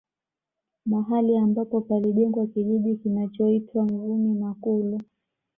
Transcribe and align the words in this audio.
Mahali 0.85 1.37
ambapo 1.37 1.81
palijengwa 1.81 2.47
kijiji 2.47 2.95
kinachoitwa 2.95 3.85
Mvumi 3.85 4.33
Makulu 4.39 4.99